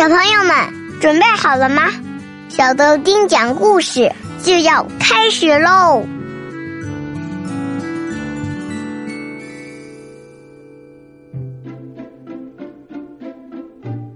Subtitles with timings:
[0.00, 1.92] 小朋友们准备好了吗？
[2.48, 4.10] 小豆丁讲故事
[4.42, 6.02] 就要开始喽！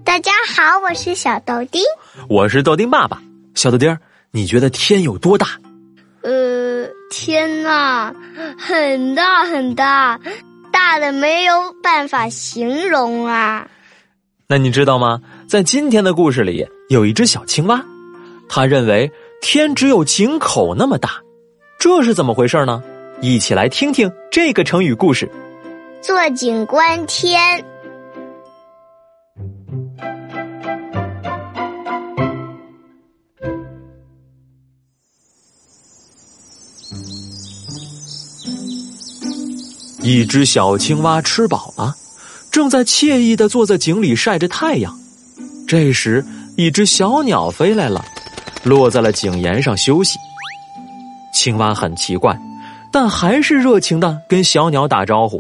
[0.03, 1.83] 大家好，我是小豆丁，
[2.31, 3.21] 我是豆丁爸爸。
[3.55, 3.99] 小豆丁儿，
[4.31, 5.49] 你觉得天有多大？
[6.23, 8.11] 呃，天呐，
[8.59, 10.19] 很大很大，
[10.73, 13.69] 大的没有办法形容啊！
[14.47, 15.21] 那你知道吗？
[15.49, 17.83] 在今天的故事里，有一只小青蛙，
[18.49, 19.11] 它认为
[19.41, 21.23] 天只有井口那么大，
[21.79, 22.83] 这是怎么回事呢？
[23.21, 25.31] 一起来听听这个成语故事。
[26.03, 27.65] 坐井观天。
[40.03, 41.97] 一只小青蛙吃饱了。
[42.55, 44.97] 正在惬意的坐在井里晒着太阳，
[45.67, 46.25] 这时
[46.57, 48.05] 一只小鸟飞来了，
[48.63, 50.21] 落在了井沿上休息。
[51.33, 52.39] 青蛙很奇怪，
[52.93, 55.39] 但还是热情的跟小鸟打招呼：“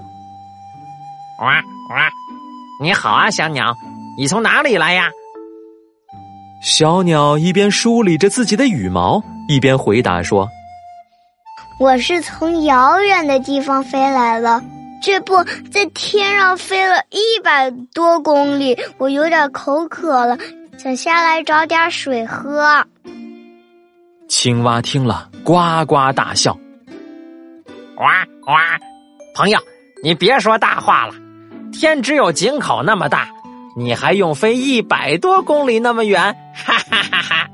[1.41, 1.55] 哇
[1.91, 2.11] 哇，
[2.83, 3.73] 你好啊，小鸟，
[4.19, 5.09] 你从哪里来呀？”
[6.61, 10.49] 小鸟一边梳理着自己的羽毛，一边回答说
[11.79, 14.61] ：“我是从遥远的地方飞来了。”
[15.05, 20.39] 这不在天上飞了一百多公里，我有点口渴了，
[20.79, 22.87] 想下来找点水喝。
[24.31, 26.55] 青蛙听了，呱呱大笑。
[27.95, 28.03] 呱
[28.41, 28.53] 呱，
[29.35, 29.59] 朋友，
[30.03, 31.13] 你别说大话了，
[31.71, 33.29] 天只有井口那么大，
[33.77, 36.35] 你还用飞一百多公里那么远？
[36.55, 37.51] 哈哈哈哈！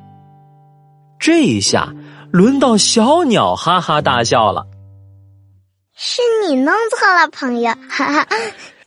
[1.19, 1.89] 这一下
[2.31, 4.69] 轮到小鸟哈哈大笑了。
[6.03, 7.75] 是你弄错了，朋友。
[7.91, 8.27] 哈哈，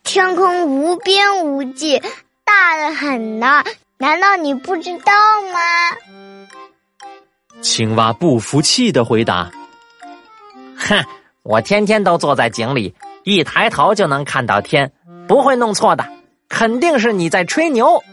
[0.04, 2.02] 天空无边无际，
[2.44, 3.64] 大的很呢，
[4.00, 5.14] 难道你不知道
[5.54, 5.60] 吗？
[7.62, 9.52] 青蛙不服气的回答
[10.76, 11.06] ：“哼，
[11.44, 14.92] 我天天都坐在井里，一抬头就能看到天，
[15.28, 16.04] 不会弄错的，
[16.50, 18.04] 肯定是你在吹牛。”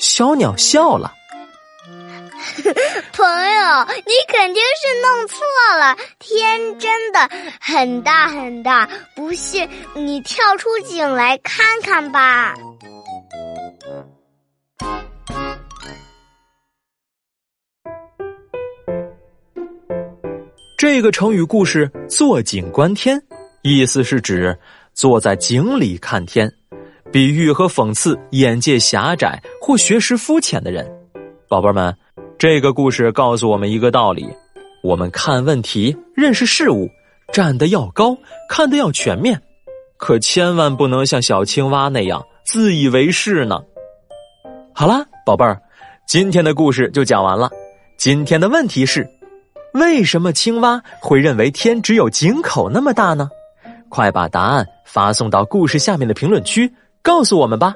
[0.00, 1.12] 小鸟笑了。
[3.12, 3.51] 朋友，
[3.88, 5.44] 你肯定是弄错
[5.78, 7.28] 了，天真的
[7.60, 12.54] 很大很大，不信你跳出井来看看吧。
[20.76, 23.22] 这个成语故事“坐井观天”，
[23.62, 24.58] 意思是指
[24.92, 26.52] 坐在井里看天，
[27.12, 30.90] 比喻和讽刺眼界狭窄或学识肤浅的人。
[31.48, 31.96] 宝贝们。
[32.42, 34.28] 这个故事告诉我们一个道理：
[34.82, 36.90] 我们看问题、认识事物，
[37.32, 39.40] 站得要高，看得要全面，
[39.96, 43.62] 可千万不能像小青蛙那样自以为是呢。
[44.74, 45.62] 好啦，宝贝儿，
[46.04, 47.48] 今天的故事就讲完了。
[47.96, 49.08] 今天的问题是：
[49.74, 53.30] 为什么青蛙会认为天只有井口那么大呢？
[53.88, 57.72] 快把答案发送到故事下面的评论区，告诉我们吧。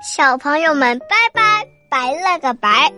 [0.00, 2.92] 小朋友们，拜拜，拜了个拜。